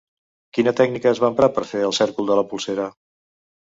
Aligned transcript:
Quina 0.57 0.73
tècnica 0.79 1.13
es 1.13 1.23
va 1.25 1.31
emprar 1.35 1.51
per 1.59 1.67
fer 1.75 1.85
el 1.91 1.97
cèrcol 2.01 2.35
de 2.35 2.43
la 2.43 2.49
polsera? 2.53 2.93